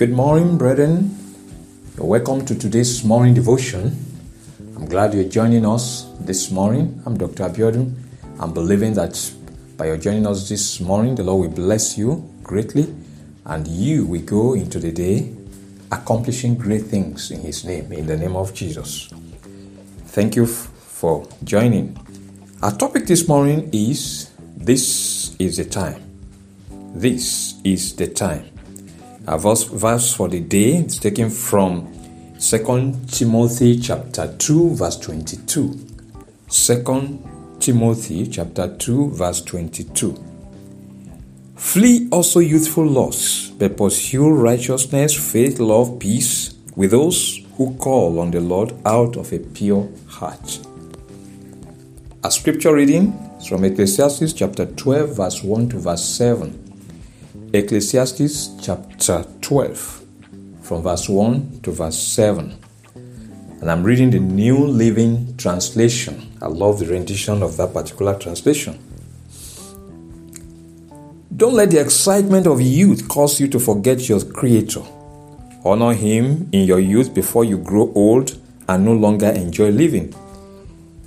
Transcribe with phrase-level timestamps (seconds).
[0.00, 1.14] Good morning, brethren.
[1.98, 4.02] Welcome to today's morning devotion.
[4.74, 7.02] I'm glad you're joining us this morning.
[7.04, 7.44] I'm Dr.
[7.44, 7.92] Abiodun.
[8.40, 9.20] I'm believing that
[9.76, 12.94] by your joining us this morning, the Lord will bless you greatly
[13.44, 15.34] and you will go into the day
[15.92, 19.10] accomplishing great things in His name, in the name of Jesus.
[20.16, 21.94] Thank you f- for joining.
[22.62, 26.00] Our topic this morning is This is the time.
[26.94, 28.46] This is the time.
[29.26, 31.92] Our verse, verse for the day is taken from
[32.40, 35.78] 2 Timothy chapter 2 verse 22.
[36.48, 40.24] 2 Timothy chapter 2 verse 22.
[41.54, 48.30] Flee also youthful lusts, but pursue righteousness, faith, love, peace with those who call on
[48.30, 50.60] the Lord out of a pure heart.
[52.24, 56.69] A scripture reading is from Ecclesiastes chapter 12 verse 1 to verse 7.
[57.52, 60.04] Ecclesiastes chapter 12,
[60.62, 62.56] from verse 1 to verse 7.
[62.94, 66.30] And I'm reading the New Living Translation.
[66.40, 68.78] I love the rendition of that particular translation.
[71.36, 74.84] Don't let the excitement of youth cause you to forget your Creator.
[75.64, 80.14] Honor Him in your youth before you grow old and no longer enjoy living.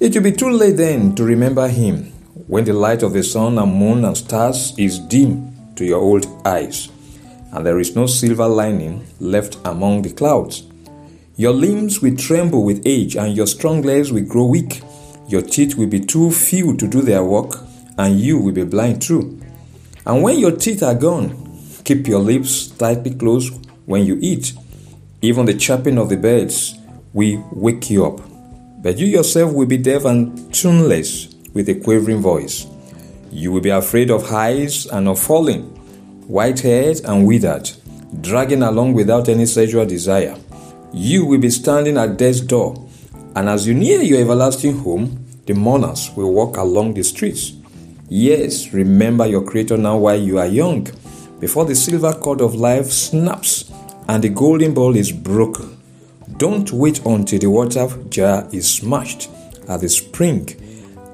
[0.00, 2.12] It will be too late then to remember Him
[2.46, 6.26] when the light of the sun and moon and stars is dim to your old
[6.46, 6.90] eyes,
[7.52, 10.64] and there is no silver lining left among the clouds.
[11.36, 14.82] Your limbs will tremble with age, and your strong legs will grow weak.
[15.28, 17.56] Your teeth will be too few to do their work,
[17.98, 19.40] and you will be blind too.
[20.06, 23.52] And when your teeth are gone, keep your lips tightly closed
[23.86, 24.54] when you eat.
[25.22, 26.76] Even the chirping of the birds
[27.12, 28.20] will wake you up.
[28.82, 32.66] But you yourself will be deaf and tuneless with a quavering voice.
[33.36, 35.64] You will be afraid of heights and of falling,
[36.26, 37.70] white haired and withered,
[38.22, 40.34] dragging along without any sexual desire.
[40.94, 42.88] You will be standing at death's door,
[43.34, 47.52] and as you near your everlasting home, the mourners will walk along the streets.
[48.08, 50.88] Yes, remember your Creator now while you are young,
[51.38, 53.70] before the silver cord of life snaps
[54.08, 55.76] and the golden ball is broken.
[56.38, 59.28] Don't wait until the water jar is smashed
[59.68, 60.48] at the spring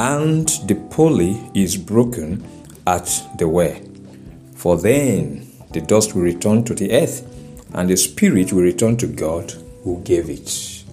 [0.00, 2.42] and the pulley is broken
[2.86, 3.78] at the well.
[4.54, 7.26] For then the dust will return to the earth,
[7.74, 9.52] and the spirit will return to God
[9.84, 10.84] who gave it.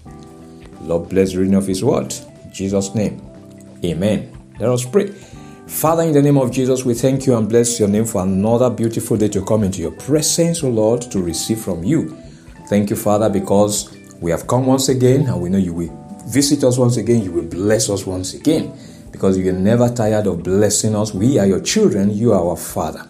[0.81, 2.13] Lord bless the reading of His word.
[2.43, 3.21] In Jesus' name.
[3.85, 4.29] Amen.
[4.59, 5.07] Let us pray.
[5.67, 8.69] Father, in the name of Jesus, we thank you and bless your name for another
[8.69, 12.09] beautiful day to come into your presence, O Lord, to receive from you.
[12.67, 13.89] Thank you, Father, because
[14.19, 17.31] we have come once again and we know you will visit us once again, you
[17.31, 18.77] will bless us once again
[19.11, 21.13] because you are never tired of blessing us.
[21.13, 23.07] We are your children, you are our Father.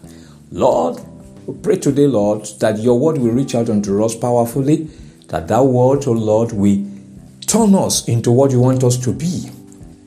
[0.52, 1.02] Lord,
[1.46, 4.90] we pray today, Lord, that your word will reach out unto us powerfully,
[5.28, 6.85] that that word, oh Lord, will
[7.46, 9.50] turn us into what you want us to be.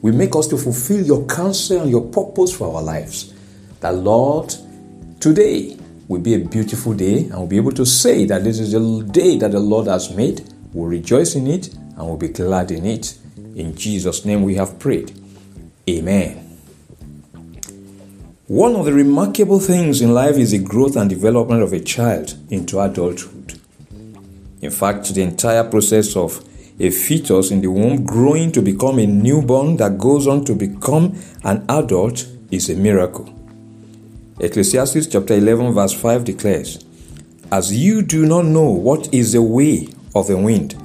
[0.02, 3.34] We make us to fulfill your counsel and your purpose for our lives.
[3.80, 4.54] That, Lord,
[5.20, 5.76] today
[6.08, 9.08] will be a beautiful day and we'll be able to say that this is the
[9.10, 10.52] day that the Lord has made.
[10.72, 13.16] We'll rejoice in it and we'll be glad in it.
[13.56, 15.19] In Jesus' name we have prayed.
[15.98, 16.36] Amen.
[18.46, 22.36] One of the remarkable things in life is the growth and development of a child
[22.48, 23.60] into adulthood.
[24.60, 26.44] In fact, the entire process of
[26.78, 31.16] a fetus in the womb growing to become a newborn that goes on to become
[31.44, 33.28] an adult is a miracle.
[34.38, 36.84] Ecclesiastes chapter 11 verse 5 declares,
[37.50, 40.76] As you do not know what is the way of the wind,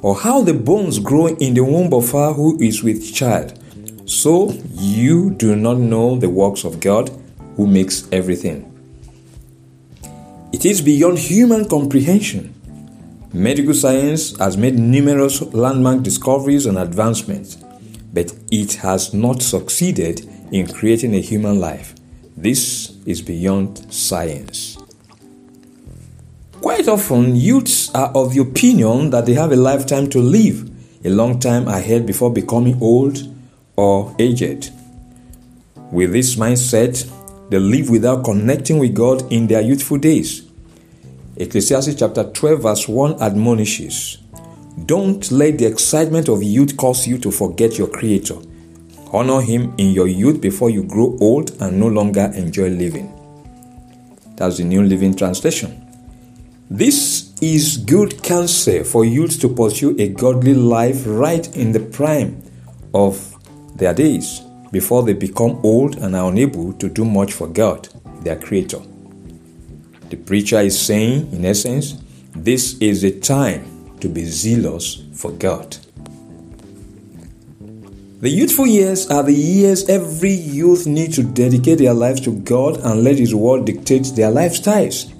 [0.00, 3.58] or how the bones grow in the womb of her who is with child,
[4.06, 7.10] so you do not know the works of God
[7.56, 8.70] who makes everything.
[10.52, 12.54] It is beyond human comprehension.
[13.32, 17.56] Medical science has made numerous landmark discoveries and advancements,
[18.12, 21.94] but it has not succeeded in creating a human life.
[22.36, 24.78] This is beyond science.
[26.60, 30.70] Quite often, youths are of the opinion that they have a lifetime to live,
[31.04, 33.33] a long time ahead before becoming old
[33.76, 34.70] or aged.
[35.90, 37.10] With this mindset,
[37.50, 40.42] they live without connecting with God in their youthful days.
[41.36, 44.18] Ecclesiastes chapter 12, verse 1 admonishes
[44.86, 48.36] Don't let the excitement of youth cause you to forget your Creator.
[49.12, 53.12] Honor Him in your youth before you grow old and no longer enjoy living.
[54.36, 55.80] That's the New Living Translation.
[56.70, 62.42] This is good counsel for youth to pursue a godly life right in the prime
[62.92, 63.33] of
[63.74, 64.40] their days
[64.70, 67.88] before they become old and are unable to do much for God,
[68.22, 68.80] their Creator.
[70.10, 72.02] The preacher is saying, in essence,
[72.34, 75.76] This is the time to be zealous for God.
[78.20, 82.78] The youthful years are the years every youth needs to dedicate their lives to God
[82.78, 85.12] and let His word dictate their lifestyles.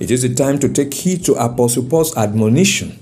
[0.00, 2.98] It is the time to take heed to Apostle Paul's admonition.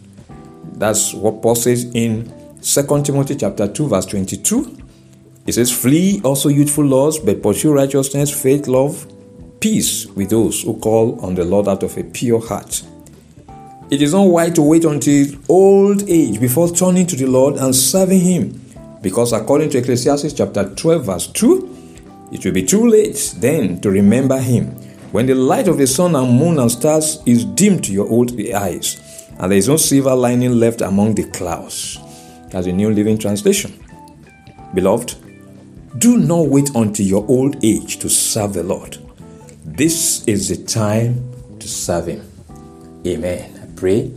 [0.72, 2.32] That's what Paul says in
[2.62, 4.78] 2 Timothy chapter 2, verse 22.
[5.46, 9.06] It says, Flee also youthful laws, but pursue righteousness, faith, love,
[9.60, 12.82] peace with those who call on the Lord out of a pure heart.
[13.90, 17.74] It is not wise to wait until old age before turning to the Lord and
[17.74, 18.68] serving Him
[19.02, 23.90] because according to Ecclesiastes chapter 12, verse 2, it will be too late then to
[23.90, 24.66] remember him
[25.12, 28.38] when the light of the sun and moon and stars is dim to your old
[28.50, 31.98] eyes, and there is no silver lining left among the clouds.
[32.52, 33.72] As a New Living Translation.
[34.74, 35.16] Beloved,
[35.98, 38.98] do not wait until your old age to serve the Lord.
[39.64, 42.30] This is the time to serve Him.
[43.06, 43.60] Amen.
[43.62, 44.12] I pray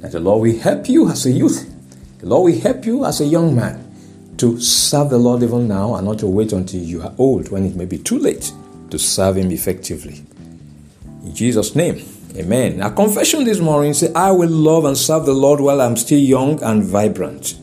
[0.00, 1.70] that the Lord will help you as a youth.
[2.18, 3.80] The Lord will help you as a young man
[4.38, 7.64] to serve the Lord even now and not to wait until you are old when
[7.64, 8.52] it may be too late
[8.90, 10.24] to serve Him effectively.
[11.22, 12.04] In Jesus' name,
[12.36, 12.82] Amen.
[12.82, 16.18] Our confession this morning say, I will love and serve the Lord while I'm still
[16.18, 17.54] young and vibrant.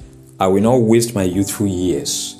[0.41, 2.35] I will not waste my youthful years.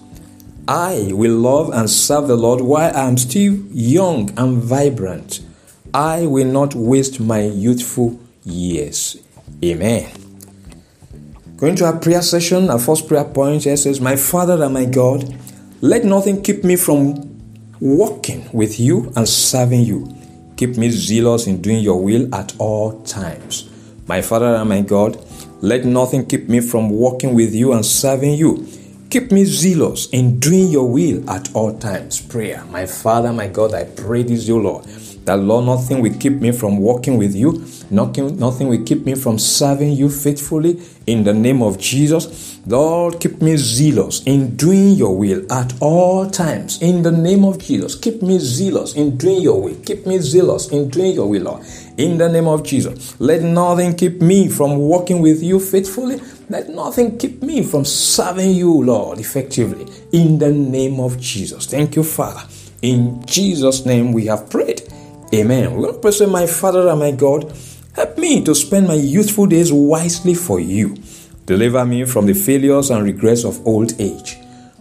[0.68, 5.39] I will love and serve the Lord while I'm still young and vibrant.
[5.94, 9.18] I will not waste my youthful years.
[9.63, 10.12] Amen.
[11.57, 14.86] Going to our prayer session, our first prayer point here says, My Father and my
[14.86, 15.38] God,
[15.81, 17.39] let nothing keep me from
[17.80, 20.12] walking with you and serving you.
[20.57, 23.69] Keep me zealous in doing your will at all times.
[24.07, 25.24] My Father and my God,
[25.62, 28.68] let nothing keep me from walking with you and serving you.
[29.10, 32.22] Keep me zealous in doing your will at all times.
[32.22, 32.63] Prayer.
[32.66, 34.86] My Father, my God, I pray this, you, Lord
[35.25, 37.65] that Lord, nothing will keep me from walking with you.
[37.89, 42.59] Nothing, nothing will keep me from serving you faithfully in the name of Jesus.
[42.65, 47.59] Lord, keep me zealous in doing your will at all times in the name of
[47.59, 47.95] Jesus.
[47.95, 49.75] Keep me zealous in doing your will.
[49.83, 51.65] Keep me zealous in doing your will, Lord.
[51.97, 53.19] In the name of Jesus.
[53.19, 56.19] Let nothing keep me from walking with you faithfully.
[56.50, 59.88] Let nothing keep me from serving you, Lord, effectively.
[60.12, 61.65] In the name of Jesus.
[61.65, 62.47] Thank you, Father.
[62.81, 64.91] In Jesus' name we have prayed.
[65.33, 65.74] Amen.
[65.74, 67.54] We're going to pray, say, My Father and my God,
[67.95, 70.98] help me to spend my youthful days wisely for you.
[71.45, 74.38] Deliver me from the failures and regrets of old age.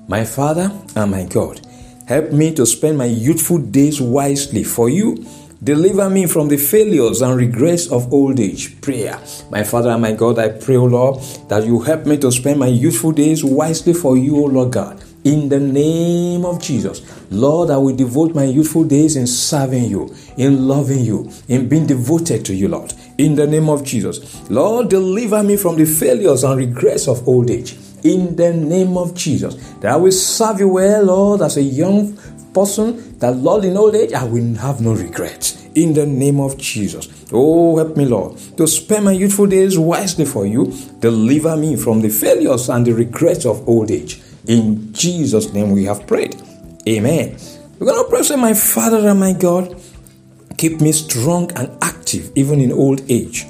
[0.09, 1.61] My Father and my God,
[2.09, 5.25] help me to spend my youthful days wisely for you.
[5.63, 8.81] Deliver me from the failures and regrets of old age.
[8.81, 9.21] Prayer.
[9.51, 12.59] My Father and my God, I pray, O Lord, that you help me to spend
[12.59, 15.05] my youthful days wisely for you, O Lord God.
[15.23, 20.15] In the name of Jesus, Lord, I will devote my youthful days in serving you,
[20.39, 22.95] in loving you, in being devoted to you, Lord.
[23.19, 27.51] In the name of Jesus, Lord, deliver me from the failures and regrets of old
[27.51, 27.77] age.
[28.03, 32.17] In the name of Jesus, that I will serve you well, Lord, as a young
[32.55, 35.67] person, that Lord, in old age, I will have no regrets.
[35.75, 37.09] In the name of Jesus.
[37.31, 40.73] Oh, help me, Lord, to spend my youthful days wisely for you.
[40.99, 44.23] Deliver me from the failures and the regrets of old age.
[44.47, 46.41] In Jesus' name we have prayed.
[46.89, 47.37] Amen.
[47.79, 49.81] We're going to pray, say, My Father and my God,
[50.57, 53.47] keep me strong and active even in old age.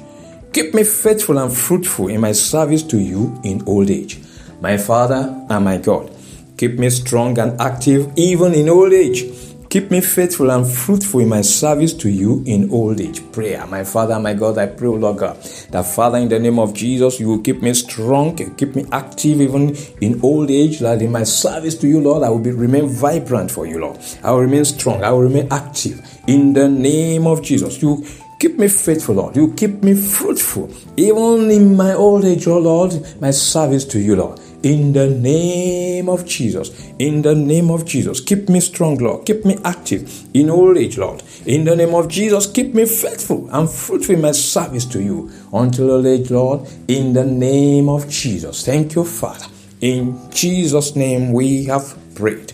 [0.53, 4.19] Keep me faithful and fruitful in my service to you in old age.
[4.59, 6.13] My Father and my God,
[6.57, 9.23] keep me strong and active even in old age
[9.71, 13.21] Keep me faithful and fruitful in my service to you in old age.
[13.31, 13.65] Prayer.
[13.67, 17.21] My Father, my God, I pray, Lord God, that Father, in the name of Jesus,
[17.21, 21.23] you will keep me strong, keep me active even in old age, that in my
[21.23, 23.97] service to you, Lord, I will be remain vibrant for you, Lord.
[24.21, 27.81] I will remain strong, I will remain active in the name of Jesus.
[27.81, 28.05] You
[28.39, 29.37] keep me faithful, Lord.
[29.37, 34.37] You keep me fruitful, even in my old age, Lord, my service to you, Lord.
[34.63, 36.91] In the name of Jesus.
[36.99, 38.19] In the name of Jesus.
[38.21, 39.25] Keep me strong, Lord.
[39.25, 41.23] Keep me active in old age, Lord.
[41.47, 45.31] In the name of Jesus, keep me faithful and fruitful in my service to you
[45.51, 46.67] until old age, Lord.
[46.87, 48.63] In the name of Jesus.
[48.63, 49.47] Thank you, Father.
[49.81, 52.53] In Jesus' name we have prayed.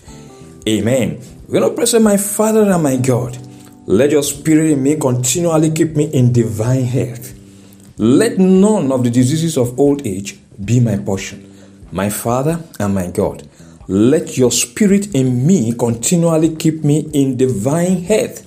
[0.65, 1.19] Amen.
[1.49, 3.37] We're going to pray, my Father and my God,
[3.85, 7.33] let your spirit in me continually keep me in divine health.
[7.97, 11.46] Let none of the diseases of old age be my portion.
[11.91, 13.47] My Father and my God,
[13.87, 18.43] let your spirit in me continually keep me in divine health.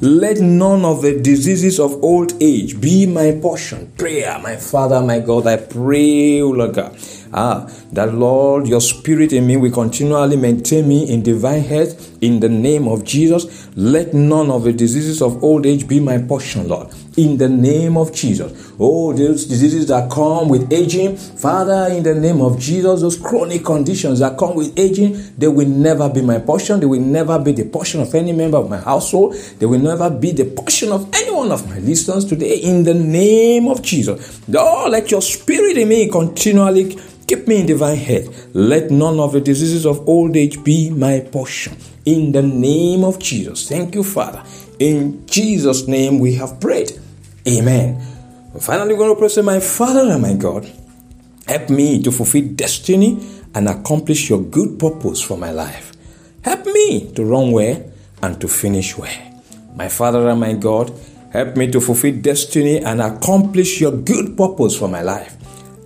[0.00, 3.92] Let none of the diseases of old age be my portion.
[3.98, 6.96] Prayer, my Father, my God, I pray, O Lord God.
[7.34, 12.40] Ah, that Lord, your spirit in me will continually maintain me in divine health In
[12.40, 16.68] the name of Jesus, let none of the diseases of old age be my portion,
[16.68, 16.88] Lord.
[17.16, 18.72] In the name of Jesus.
[18.78, 23.64] Oh, those diseases that come with aging, Father, in the name of Jesus, those chronic
[23.64, 26.80] conditions that come with aging, they will never be my portion.
[26.80, 29.34] They will never be the portion of any member of my household.
[29.58, 32.56] They will never be the portion of any one of my listeners today.
[32.56, 34.40] In the name of Jesus.
[34.54, 36.96] Oh, let your spirit in me continually
[37.30, 38.48] Keep me in divine health.
[38.54, 41.76] Let none of the diseases of old age be my portion.
[42.04, 43.68] In the name of Jesus.
[43.68, 44.42] Thank you, Father.
[44.80, 46.98] In Jesus' name we have prayed.
[47.46, 48.00] Amen.
[48.58, 50.72] Finally, we're going to pray, My Father and my God,
[51.46, 53.20] help me to fulfill destiny
[53.54, 55.92] and accomplish your good purpose for my life.
[56.42, 59.12] Help me to run well and to finish well.
[59.76, 60.90] My Father and my God,
[61.30, 65.36] help me to fulfill destiny and accomplish your good purpose for my life.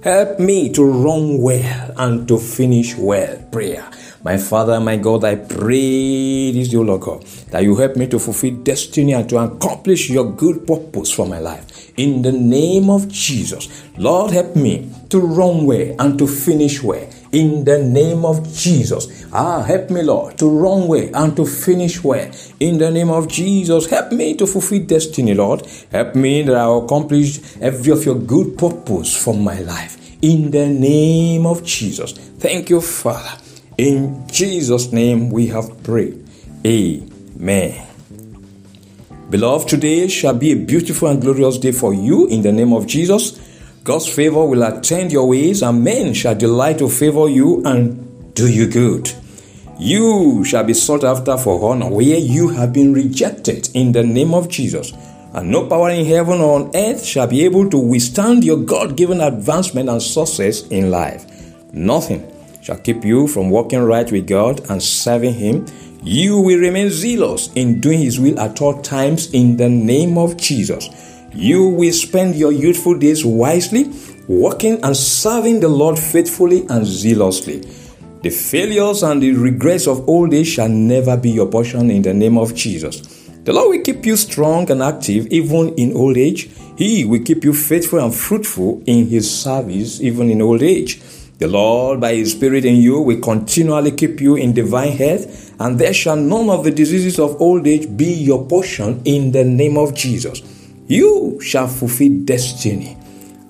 [0.05, 3.39] Help me to run well and to finish well.
[3.51, 3.91] Prayer.
[4.25, 8.19] My Father, my God, I pray this, dear Lord God, that you help me to
[8.19, 11.93] fulfill destiny and to accomplish your good purpose for my life.
[11.99, 17.07] In the name of Jesus, Lord, help me to run well and to finish well.
[17.33, 22.03] In the name of Jesus, ah, help me, Lord, to run well and to finish
[22.03, 22.31] well.
[22.61, 25.67] In the name of Jesus, help me to fulfill destiny, Lord.
[25.93, 30.01] Help me that I accomplish every of your good purpose for my life.
[30.23, 32.13] In the name of Jesus.
[32.13, 33.45] Thank you, Father.
[33.77, 36.25] In Jesus' name we have prayed.
[36.65, 37.87] Amen.
[39.31, 42.87] Beloved, today shall be a beautiful and glorious day for you in the name of
[42.87, 43.41] Jesus.
[43.83, 48.49] God's favor will attend your ways, and men shall delight to favor you and do
[48.49, 49.11] you good.
[49.79, 54.35] You shall be sought after for honor where you have been rejected in the name
[54.35, 54.93] of Jesus.
[55.33, 58.97] And no power in heaven or on earth shall be able to withstand your God
[58.97, 61.27] given advancement and success in life.
[61.73, 62.31] Nothing
[62.65, 65.67] shall keep you from walking right with God and serving Him.
[66.03, 70.39] You will remain zealous in doing His will at all times in the name of
[70.39, 70.89] Jesus.
[71.35, 73.93] You will spend your youthful days wisely,
[74.29, 77.69] working and serving the Lord faithfully and zealously.
[78.23, 82.15] The failures and the regrets of old age shall never be your portion in the
[82.15, 83.29] name of Jesus.
[83.45, 86.49] The Lord will keep you strong and active even in old age.
[86.79, 91.03] He will keep you faithful and fruitful in His service even in old age.
[91.39, 95.79] The Lord, by His Spirit in you, will continually keep you in divine health, and
[95.79, 99.77] there shall none of the diseases of old age be your portion in the name
[99.77, 100.43] of Jesus.
[100.87, 102.97] You shall fulfill destiny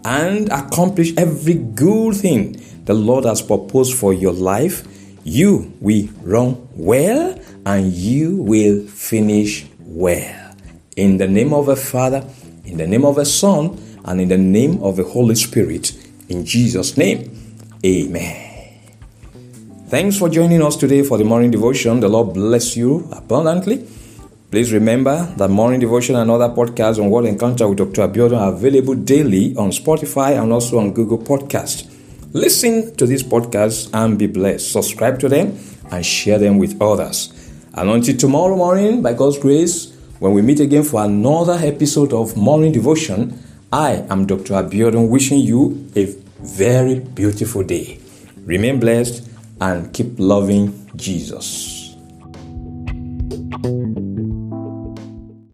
[0.04, 4.86] and accomplish every good thing the Lord has proposed for your life.
[5.24, 10.54] You will run well and you will finish well.
[10.96, 12.24] In the name of the Father,
[12.64, 15.92] in the name of the Son, and in the name of the Holy Spirit,
[16.28, 17.33] in Jesus' name.
[17.84, 18.80] Amen.
[19.88, 22.00] Thanks for joining us today for the morning devotion.
[22.00, 23.86] The Lord bless you abundantly.
[24.50, 28.08] Please remember that morning devotion and other podcasts on Word Encounter with Dr.
[28.08, 31.90] Abiodun are available daily on Spotify and also on Google Podcast.
[32.32, 34.72] Listen to these podcasts and be blessed.
[34.72, 35.58] Subscribe to them
[35.90, 37.34] and share them with others.
[37.74, 42.34] And until tomorrow morning, by God's grace, when we meet again for another episode of
[42.34, 43.38] Morning Devotion,
[43.70, 44.54] I am Dr.
[44.54, 47.98] Abiodun wishing you a very beautiful day.
[48.44, 49.28] Remain blessed
[49.60, 51.96] and keep loving Jesus.